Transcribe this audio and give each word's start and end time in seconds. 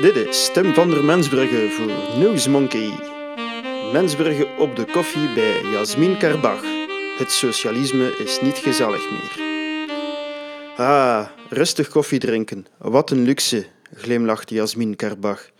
Dit 0.00 0.16
is 0.16 0.50
Tim 0.52 0.74
van 0.74 0.90
der 0.90 1.04
Mensbrugge 1.04 1.70
voor 1.70 2.18
Newsmonkey. 2.18 2.90
Mensbrugge 3.92 4.48
op 4.58 4.76
de 4.76 4.84
koffie 4.84 5.34
bij 5.34 5.62
Jasmin 5.62 6.18
Karbach. 6.18 6.62
Het 7.18 7.30
socialisme 7.30 8.16
is 8.16 8.40
niet 8.40 8.56
gezellig 8.56 9.10
meer. 9.10 9.44
Ah, 10.76 11.26
rustig 11.48 11.88
koffie 11.88 12.18
drinken. 12.18 12.66
Wat 12.78 13.10
een 13.10 13.22
luxe, 13.22 13.66
glimlachte 13.94 14.54
Jasmin 14.54 14.96
Karbach. 14.96 15.50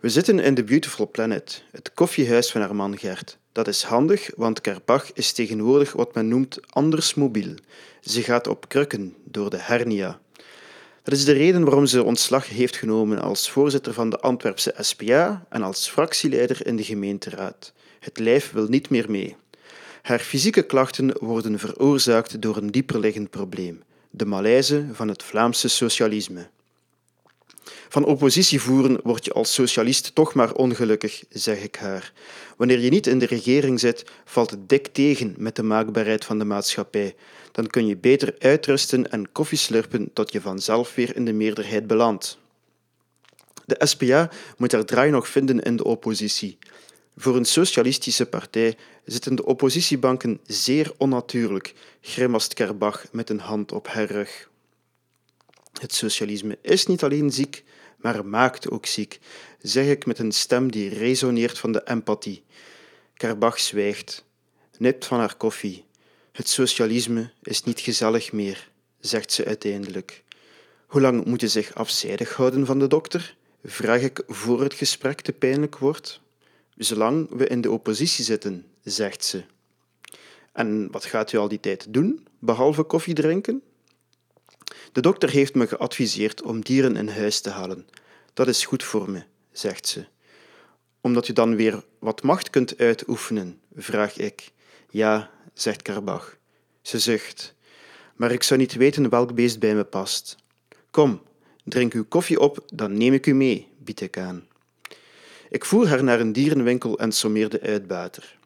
We 0.00 0.08
zitten 0.08 0.38
in 0.38 0.54
The 0.54 0.64
Beautiful 0.64 1.10
Planet, 1.10 1.62
het 1.70 1.90
koffiehuis 1.94 2.50
van 2.50 2.60
haar 2.60 2.74
man 2.74 2.98
Gert. 2.98 3.38
Dat 3.52 3.68
is 3.68 3.82
handig, 3.82 4.30
want 4.36 4.60
Karbach 4.60 5.12
is 5.12 5.32
tegenwoordig 5.32 5.92
wat 5.92 6.14
men 6.14 6.28
noemt 6.28 6.58
anders 6.70 7.14
mobiel. 7.14 7.54
Ze 8.00 8.22
gaat 8.22 8.46
op 8.46 8.68
krukken 8.68 9.14
door 9.24 9.50
de 9.50 9.58
hernia. 9.60 10.20
Dat 11.06 11.18
is 11.18 11.24
de 11.24 11.32
reden 11.32 11.64
waarom 11.64 11.86
ze 11.86 12.02
ontslag 12.02 12.48
heeft 12.48 12.76
genomen 12.76 13.20
als 13.20 13.50
voorzitter 13.50 13.92
van 13.92 14.10
de 14.10 14.20
Antwerpse 14.20 14.74
SPA 14.78 15.46
en 15.48 15.62
als 15.62 15.88
fractieleider 15.88 16.66
in 16.66 16.76
de 16.76 16.84
gemeenteraad. 16.84 17.72
Het 18.00 18.18
lijf 18.18 18.50
wil 18.52 18.66
niet 18.68 18.90
meer 18.90 19.10
mee. 19.10 19.36
Haar 20.02 20.18
fysieke 20.18 20.62
klachten 20.62 21.16
worden 21.20 21.58
veroorzaakt 21.58 22.42
door 22.42 22.56
een 22.56 22.70
dieperliggend 22.70 23.30
probleem: 23.30 23.82
de 24.10 24.24
malaise 24.24 24.86
van 24.92 25.08
het 25.08 25.22
Vlaamse 25.22 25.68
socialisme. 25.68 26.48
Van 27.88 28.04
oppositie 28.04 28.60
voeren 28.60 29.00
word 29.02 29.24
je 29.24 29.32
als 29.32 29.54
socialist 29.54 30.14
toch 30.14 30.34
maar 30.34 30.52
ongelukkig, 30.52 31.24
zeg 31.28 31.62
ik 31.62 31.76
haar. 31.76 32.12
Wanneer 32.56 32.80
je 32.80 32.90
niet 32.90 33.06
in 33.06 33.18
de 33.18 33.26
regering 33.26 33.80
zit, 33.80 34.04
valt 34.24 34.50
het 34.50 34.68
dik 34.68 34.86
tegen 34.86 35.34
met 35.38 35.56
de 35.56 35.62
maakbaarheid 35.62 36.24
van 36.24 36.38
de 36.38 36.44
maatschappij. 36.44 37.14
Dan 37.56 37.66
kun 37.66 37.86
je 37.86 37.96
beter 37.96 38.34
uitrusten 38.38 39.10
en 39.10 39.32
koffie 39.32 39.58
slurpen 39.58 40.12
tot 40.12 40.32
je 40.32 40.40
vanzelf 40.40 40.94
weer 40.94 41.16
in 41.16 41.24
de 41.24 41.32
meerderheid 41.32 41.86
belandt. 41.86 42.38
De 43.64 43.76
SPA 43.86 44.30
moet 44.56 44.72
haar 44.72 44.84
draai 44.84 45.10
nog 45.10 45.28
vinden 45.28 45.60
in 45.60 45.76
de 45.76 45.84
oppositie. 45.84 46.58
Voor 47.16 47.36
een 47.36 47.44
socialistische 47.44 48.26
partij 48.26 48.76
zitten 49.04 49.34
de 49.34 49.44
oppositiebanken 49.44 50.40
zeer 50.46 50.92
onnatuurlijk, 50.96 51.74
grimast 52.00 52.54
Kerbach 52.54 53.04
met 53.12 53.30
een 53.30 53.40
hand 53.40 53.72
op 53.72 53.86
haar 53.86 54.06
rug. 54.06 54.50
Het 55.80 55.94
socialisme 55.94 56.58
is 56.62 56.86
niet 56.86 57.02
alleen 57.02 57.32
ziek, 57.32 57.64
maar 57.96 58.26
maakt 58.26 58.70
ook 58.70 58.86
ziek, 58.86 59.18
zeg 59.60 59.86
ik 59.86 60.06
met 60.06 60.18
een 60.18 60.32
stem 60.32 60.70
die 60.70 60.88
resoneert 60.88 61.58
van 61.58 61.72
de 61.72 61.82
empathie. 61.84 62.44
Karbach 63.14 63.60
zwijgt, 63.60 64.24
nipt 64.78 65.06
van 65.06 65.18
haar 65.18 65.36
koffie. 65.36 65.84
Het 66.36 66.48
socialisme 66.48 67.30
is 67.42 67.62
niet 67.62 67.80
gezellig 67.80 68.32
meer, 68.32 68.68
zegt 69.00 69.32
ze 69.32 69.44
uiteindelijk. 69.44 70.22
Hoe 70.86 71.00
lang 71.00 71.24
moet 71.24 71.40
je 71.40 71.48
zich 71.48 71.74
afzijdig 71.74 72.34
houden 72.34 72.66
van 72.66 72.78
de 72.78 72.86
dokter? 72.86 73.36
Vraag 73.64 74.00
ik 74.00 74.22
voor 74.26 74.62
het 74.62 74.74
gesprek 74.74 75.20
te 75.20 75.32
pijnlijk 75.32 75.78
wordt. 75.78 76.20
Zolang 76.76 77.28
we 77.30 77.46
in 77.46 77.60
de 77.60 77.70
oppositie 77.70 78.24
zitten, 78.24 78.66
zegt 78.82 79.24
ze. 79.24 79.42
En 80.52 80.90
wat 80.90 81.04
gaat 81.04 81.32
u 81.32 81.38
al 81.38 81.48
die 81.48 81.60
tijd 81.60 81.86
doen, 81.88 82.26
behalve 82.38 82.82
koffie 82.82 83.14
drinken? 83.14 83.62
De 84.92 85.00
dokter 85.00 85.30
heeft 85.30 85.54
me 85.54 85.66
geadviseerd 85.66 86.42
om 86.42 86.60
dieren 86.60 86.96
in 86.96 87.08
huis 87.08 87.40
te 87.40 87.50
halen. 87.50 87.86
Dat 88.34 88.48
is 88.48 88.64
goed 88.64 88.82
voor 88.82 89.10
me, 89.10 89.22
zegt 89.52 89.86
ze. 89.88 90.04
Omdat 91.00 91.26
je 91.26 91.32
dan 91.32 91.56
weer 91.56 91.84
wat 91.98 92.22
macht 92.22 92.50
kunt 92.50 92.78
uitoefenen, 92.78 93.60
vraag 93.74 94.16
ik. 94.16 94.52
Ja, 94.90 95.34
zegt 95.60 95.82
Karbach. 95.82 96.36
Ze 96.82 96.98
zucht. 96.98 97.54
Maar 98.16 98.32
ik 98.32 98.42
zou 98.42 98.60
niet 98.60 98.74
weten 98.74 99.10
welk 99.10 99.34
beest 99.34 99.58
bij 99.58 99.74
me 99.74 99.84
past. 99.84 100.36
Kom, 100.90 101.22
drink 101.64 101.92
uw 101.92 102.04
koffie 102.08 102.40
op, 102.40 102.64
dan 102.72 102.96
neem 102.96 103.12
ik 103.12 103.26
u 103.26 103.34
mee, 103.34 103.68
bied 103.78 104.00
ik 104.00 104.18
aan. 104.18 104.46
Ik 105.50 105.64
voer 105.64 105.88
haar 105.88 106.04
naar 106.04 106.20
een 106.20 106.32
dierenwinkel 106.32 106.98
en 106.98 107.12
sommeer 107.12 107.48
de 107.48 107.60
uitbater. 107.60 108.38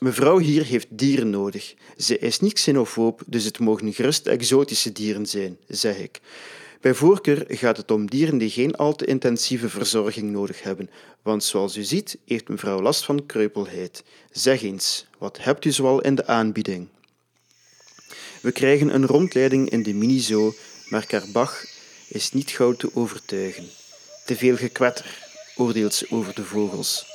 Mevrouw 0.00 0.38
hier 0.38 0.64
heeft 0.64 0.86
dieren 0.90 1.30
nodig. 1.30 1.74
Ze 1.96 2.18
is 2.18 2.40
niet 2.40 2.52
xenofoob, 2.52 3.22
dus 3.26 3.44
het 3.44 3.58
mogen 3.58 3.92
gerust 3.92 4.26
exotische 4.26 4.92
dieren 4.92 5.26
zijn, 5.26 5.58
zeg 5.68 5.98
ik. 5.98 6.20
Bij 6.84 6.94
voorkeur 6.94 7.44
gaat 7.48 7.76
het 7.76 7.90
om 7.90 8.10
dieren 8.10 8.38
die 8.38 8.50
geen 8.50 8.74
al 8.74 8.94
te 8.94 9.04
intensieve 9.04 9.68
verzorging 9.68 10.30
nodig 10.30 10.62
hebben, 10.62 10.90
want 11.22 11.44
zoals 11.44 11.76
u 11.76 11.82
ziet 11.82 12.18
heeft 12.24 12.48
mevrouw 12.48 12.80
last 12.80 13.04
van 13.04 13.26
kreupelheid. 13.26 14.04
Zeg 14.30 14.62
eens, 14.62 15.06
wat 15.18 15.38
hebt 15.40 15.64
u 15.64 15.72
zoal 15.72 16.00
in 16.00 16.14
de 16.14 16.26
aanbieding? 16.26 16.88
We 18.42 18.52
krijgen 18.52 18.94
een 18.94 19.06
rondleiding 19.06 19.70
in 19.70 19.82
de 19.82 19.94
mini-zoo, 19.94 20.54
maar 20.88 21.06
Karbach 21.06 21.64
is 22.08 22.32
niet 22.32 22.50
gauw 22.50 22.72
te 22.72 22.90
overtuigen. 22.94 23.68
Te 24.24 24.36
veel 24.36 24.56
gekwetter, 24.56 25.18
oordeelt 25.56 25.94
ze 25.94 26.06
over 26.10 26.34
de 26.34 26.44
vogels. 26.44 27.06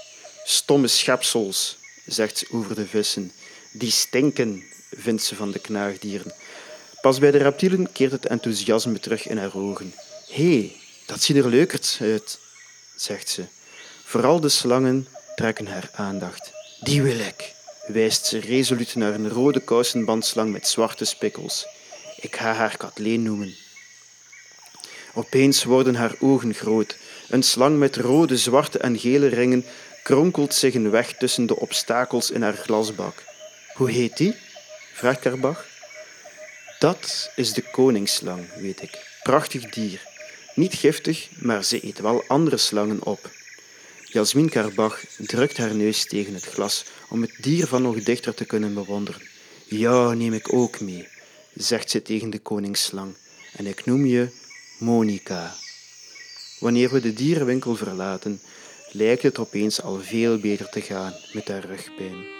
Stomme 0.43 0.87
schepsels, 0.87 1.77
zegt 2.05 2.37
ze 2.37 2.47
over 2.51 2.75
de 2.75 2.85
vissen. 2.85 3.31
Die 3.73 3.91
stinken, 3.91 4.63
vindt 4.89 5.23
ze 5.23 5.35
van 5.35 5.51
de 5.51 5.59
knaagdieren. 5.59 6.33
Pas 7.01 7.19
bij 7.19 7.31
de 7.31 7.37
reptielen 7.37 7.91
keert 7.91 8.11
het 8.11 8.25
enthousiasme 8.25 8.99
terug 8.99 9.27
in 9.27 9.37
haar 9.37 9.55
ogen. 9.55 9.93
Hé, 10.27 10.57
hey, 10.57 10.75
dat 11.05 11.21
ziet 11.21 11.37
er 11.37 11.49
leuker 11.49 11.97
uit, 11.99 12.39
zegt 12.95 13.29
ze. 13.29 13.45
Vooral 14.03 14.39
de 14.39 14.49
slangen 14.49 15.07
trekken 15.35 15.67
haar 15.67 15.89
aandacht. 15.93 16.51
Die 16.79 17.01
wil 17.01 17.19
ik, 17.19 17.53
wijst 17.87 18.25
ze 18.25 18.39
resoluut 18.39 18.95
naar 18.95 19.13
een 19.13 19.29
rode 19.29 19.59
kousenbandslang 19.59 20.51
met 20.51 20.67
zwarte 20.67 21.05
spikkels. 21.05 21.67
Ik 22.15 22.35
ga 22.35 22.53
haar 22.53 22.77
Kathleen 22.77 23.23
noemen. 23.23 23.55
Opeens 25.13 25.63
worden 25.63 25.95
haar 25.95 26.15
ogen 26.19 26.53
groot. 26.53 26.97
Een 27.29 27.43
slang 27.43 27.77
met 27.77 27.95
rode, 27.95 28.37
zwarte 28.37 28.77
en 28.77 28.99
gele 28.99 29.27
ringen 29.27 29.65
kronkelt 30.03 30.53
zich 30.53 30.73
een 30.73 30.89
weg 30.89 31.13
tussen 31.13 31.45
de 31.45 31.59
obstakels 31.59 32.31
in 32.31 32.41
haar 32.41 32.53
glasbak. 32.53 33.23
Hoe 33.73 33.89
heet 33.89 34.17
die? 34.17 34.35
vraagt 34.93 35.19
Karbach. 35.19 35.65
Dat 36.79 37.31
is 37.35 37.53
de 37.53 37.61
koningsslang, 37.71 38.53
weet 38.55 38.81
ik. 38.81 39.19
Prachtig 39.23 39.69
dier. 39.69 40.01
Niet 40.55 40.73
giftig, 40.73 41.29
maar 41.39 41.63
ze 41.63 41.85
eet 41.85 41.99
wel 41.99 42.23
andere 42.27 42.57
slangen 42.57 43.03
op. 43.03 43.31
Jasmin 44.05 44.49
Karbach 44.49 45.03
drukt 45.17 45.57
haar 45.57 45.75
neus 45.75 46.07
tegen 46.07 46.33
het 46.33 46.45
glas 46.45 46.85
om 47.09 47.21
het 47.21 47.35
dier 47.41 47.67
van 47.67 47.81
nog 47.81 48.03
dichter 48.03 48.33
te 48.33 48.45
kunnen 48.45 48.73
bewonderen. 48.73 49.21
Ja, 49.65 50.13
neem 50.13 50.33
ik 50.33 50.53
ook 50.53 50.79
mee, 50.79 51.07
zegt 51.53 51.89
ze 51.89 52.01
tegen 52.01 52.29
de 52.29 52.39
koningsslang. 52.39 53.15
En 53.55 53.67
ik 53.67 53.85
noem 53.85 54.05
je 54.05 54.27
Monica. 54.77 55.55
Wanneer 56.59 56.89
we 56.89 56.99
de 56.99 57.13
dierenwinkel 57.13 57.75
verlaten, 57.75 58.41
lijkt 58.91 59.23
het 59.23 59.39
opeens 59.39 59.81
al 59.81 60.01
veel 60.01 60.39
beter 60.39 60.69
te 60.69 60.81
gaan 60.81 61.13
met 61.33 61.47
haar 61.47 61.65
rugpijn. 61.65 62.38